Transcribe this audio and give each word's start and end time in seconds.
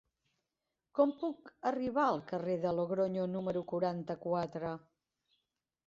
Com 0.99 1.13
puc 1.23 1.51
arribar 1.73 2.07
al 2.13 2.19
carrer 2.33 2.57
de 2.65 2.73
Logronyo 2.79 3.29
número 3.37 3.65
quaranta-quatre? 3.75 4.77